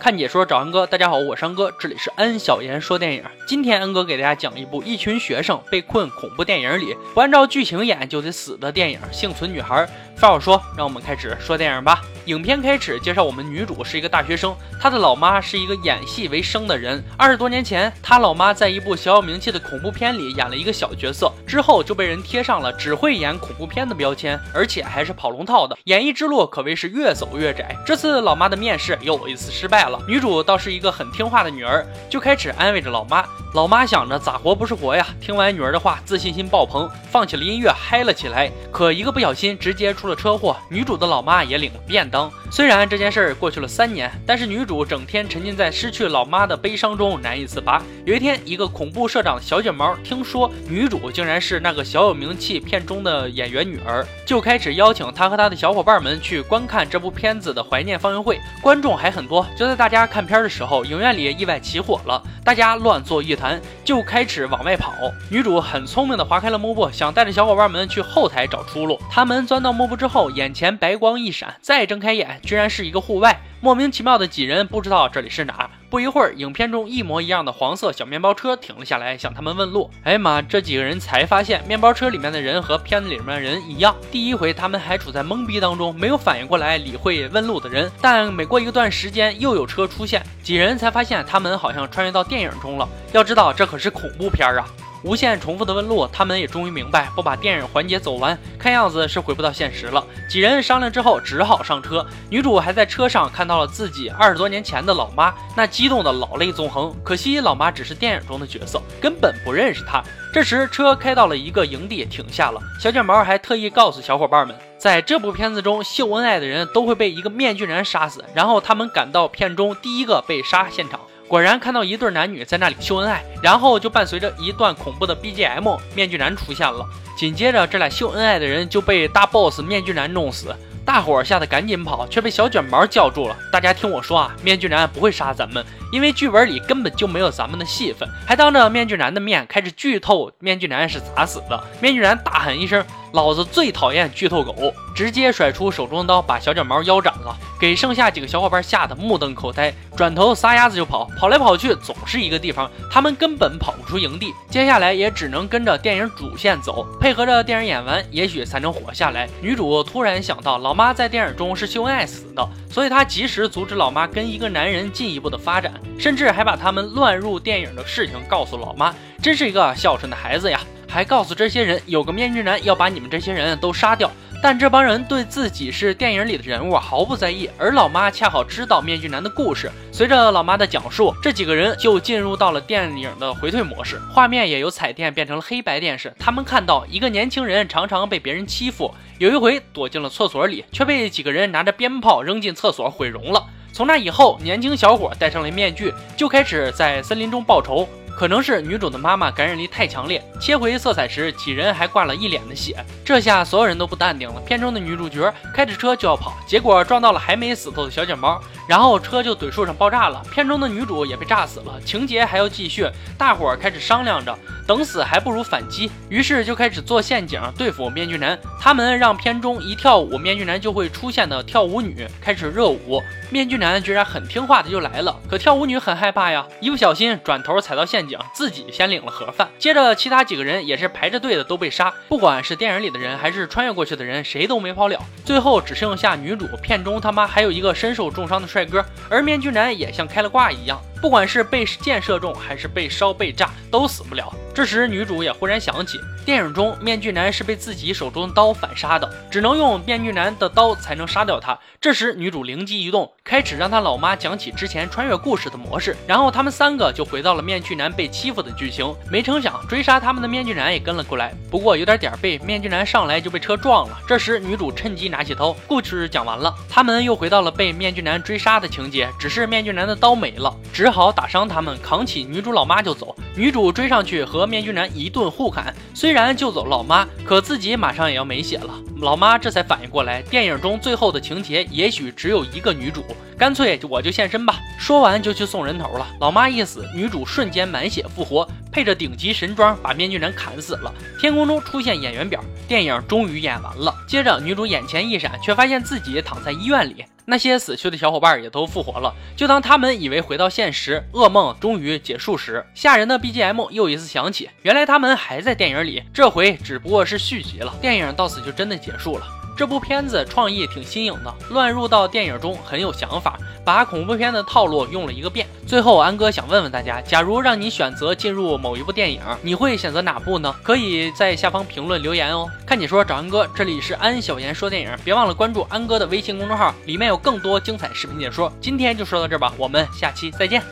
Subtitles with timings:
[0.00, 3.22] 看解说找安哥，大家好，我是安哥，这里是安小言说电影。
[3.46, 9.86] 今天安哥给大家讲一部一群学生被困恐怖电影里，不按照剧情演就得死的电影《幸存女孩》。
[10.20, 12.02] 废话少说，让我们开始说电影吧。
[12.26, 17.02] 影片开始介绍我们女主是一个大学生，她的老妈是一个演戏为生的人。
[17.16, 27.74] 二十多年前，她老妈在一部小有名气的恐怖片里演了一个小角色，之后就被人贴上了只会演恐怖片的标签，而且还是跑龙套的，演艺之路可谓是越走越窄。
[27.86, 29.98] 这次老妈的面试又一次失败了。
[30.06, 33.24] 女主倒是一个很听话的女儿，就开始安慰着老妈。
[33.54, 38.48] 老妈想着咋活不是活呀，听完女儿的话，自信心爆棚，放起了音乐嗨了起来。
[38.70, 42.30] 可一个不小心，直接出了车祸，女主的老妈也领了便当。
[42.50, 47.80] 虽然这件事儿过去了三年，但是女主整天沉浸在失去老妈的悲伤中难以自拔。
[48.04, 59.46] 有一天，一个恐怖社长的小卷毛听说女主竟然是那个小有名气片中的演员女儿，就开始邀请她和她的小伙伴们去观看这部片子的怀念放映会，观众还很多。
[59.56, 64.92] 就在大家看片的时候，影院里意外起火了，大家乱作一团，就开始往外跑。
[65.30, 69.00] 女主很聪明的划开了幕布，想带着小伙伴们去后台找出路。
[69.08, 73.38] 他们钻到幕布之后，眼前白光一闪，再睁开眼，居然是一个户外。
[73.60, 75.70] 莫名其妙的几人不知道这里是哪儿。
[75.90, 79.90] 不一会儿，影片中一模一样的黄色小面包车停了下来，向他们问路。
[80.02, 80.40] 哎呀妈！
[80.40, 83.94] 这几个人才发现，面包车里面的人和片子里面的人一样。
[84.10, 87.92] 第一回他们还处在懵逼当中，没有反应过来理会问路的人。
[88.00, 92.88] 但每过一段时间，又有车出现，几人才发现他们好像穿越到电影中了。
[93.12, 94.64] 要知道，这可是恐怖片啊！
[95.02, 100.04] 无限重复的问路，他们也终于明白，不把电影环节走完，看样子是回不到现实了。
[100.28, 102.06] 几人商量之后，只好上车。
[102.28, 106.94] 女主还在车上看到了自己二十多年前的老妈，那激动的老泪纵横。
[107.02, 110.02] 可惜老妈只是电影中的角色，根本不认识她。
[110.32, 112.60] 这时车开到了一个营地，停下了。
[112.78, 121.00] 小卷毛还特意告诉小伙伴们，在这部片子中秀恩爱的人都会被一个面具人杀死，然后他们赶到片中第一个被杀现场。
[121.30, 126.84] 果然看到一对男女在那里秀恩爱，然后就伴随着一段恐怖的 BGM，面具男出现了。
[127.16, 130.52] 紧接着，这俩秀恩爱的人就被大 boss 面具男弄死，
[130.84, 133.36] 大伙儿吓得赶紧跑，却被小卷毛叫住了。
[133.52, 138.08] 大家听我说啊，面具男不会杀咱们，因为剧本里根本就没有咱们的戏份。
[138.26, 141.62] 还当着面具男的面开始剧透面具男是咋死的。
[141.80, 142.84] 面具男大喊一声。
[143.12, 159.28] 老子最讨厌剧透狗，直接甩出手中的刀，把小卷毛腰斩了，给剩下几个小伙伴吓得目瞪口呆，转头撒丫子就跑，跑来跑去总是一个地方，他们根本跑不出营地，接下来也只能跟着电影主线走，配合着电影演完，也许才能活下来。
[159.40, 170.60] 女主突然想到，老妈在电影中是秀恩爱死的，所以她及时阻止老妈跟一个男人进一步的发展，甚至还把他们乱入电影的事情告诉老妈，真是一个孝顺的孩子呀。
[170.90, 174.10] 还告诉这些人，有个面具男要把你们这些人都杀掉。
[174.42, 179.70] 但这帮人对自己是电影里的人物毫不在意，而老妈恰好知道面具男的故事。
[179.92, 186.10] 随着老妈的讲述，这几个人就进入到了电影的回退模式，画面也由彩电变成了黑白电视。
[186.18, 193.44] 他们看到一个年轻人常常被别人欺负，有一回躲进了厕所里，却被几个人拿着鞭炮扔进厕所毁容了。
[193.74, 197.86] 从那以后，年轻小伙戴上了面具，就开始在森林中报仇。
[198.20, 202.76] 可能是女主的妈妈感染力太强烈，切回色彩时，几人还挂了一脸的血。
[203.02, 204.38] 这下所有人都不淡定了。
[204.42, 208.38] 片中的女主角开着车就要跑，结果撞到了还没死透的小卷毛，
[208.68, 210.22] 然后车就怼树上爆炸了。
[210.30, 211.80] 片中的女主也被炸死了。
[211.82, 212.86] 情节还要继续，
[213.16, 214.38] 大伙儿开始商量着。
[214.70, 218.38] 等死还不如反击，于是就开始做陷阱对付面具男。
[218.60, 223.02] 他们让片中一跳舞，面具男就会出现的跳舞女开始热舞。
[223.30, 229.48] 面具男居然很听话的就来了，可跳舞女很害怕呀，一不小心转头踩到陷阱，自己先领了盒饭。
[229.58, 235.00] 接着其他几个人也是排着队的都被杀，不管是电影里的人还是穿越过去的人，谁都没跑了。
[235.24, 240.80] 最后只剩下女主，片中他妈还有一个身受重伤的帅哥，而面具男也像开了挂一样。
[241.00, 244.32] 不管是被箭射中，还是被烧被炸，都死不了。
[244.52, 251.58] 这时，女主也忽然想起，电影中面具男是被自己手中的刀反杀的，只能用面具男的刀才能杀掉他。
[251.80, 258.94] 这时，女主灵机一动，开始让他老妈讲起之前穿越故事的模式，然后他们三个就回到了面具男被欺负的剧情。
[259.10, 263.98] 没成想，追杀他们的面具男也跟了过来，不过有点点背，面具男上来就被车撞了。
[264.06, 270.89] 这时，女主趁机拿起刀，故事讲完了，他们又回到了被面具男追杀的情节，只是面具男的刀没了，只。
[270.90, 273.14] 好打伤他们，扛起女主老妈就走。
[273.36, 278.74] 女主追上去和面具男一顿互砍，虽然救走老妈，可自己马上也要没血了。
[279.00, 283.02] 老妈这才反应过来，电影中最后的情节也许只有一个女主，
[283.38, 284.58] 干脆我就现身吧。
[284.78, 286.06] 说完就去送人头了。
[286.20, 290.92] 老妈一死，女主瞬间满血复活，配着顶级神装把面具男砍死了。
[291.18, 293.94] 天空中出现演员表，电影终于演完了。
[294.06, 297.04] 接着女主眼前一闪，却发现自己躺在医院里。
[297.30, 299.14] 那些死去的小伙伴也都复活了。
[299.34, 304.50] 就当他们以为回到现实，噩梦终于结束时，吓人的 BGM 又一次响起。
[304.62, 307.72] 原来他们还在电影里，这回只不过是续集了。
[307.80, 309.39] 电影到此就真的结束了。
[309.60, 315.46] 这部片子创意挺新颖的，乱入到电影中很有想法，把恐怖片的套路用了一个遍。
[315.66, 320.56] 最后，安哥想问问大家，假如让你选择进入某一部电影，你会选择哪部呢？
[320.62, 322.48] 可以在下方评论留言哦。
[322.64, 328.50] 看解说找安哥，这里是安小言说电影，别忘了关注安哥的微信公众号，里面有更多精彩视频解说。
[328.62, 330.62] 今天就说到这吧，我们下期再见。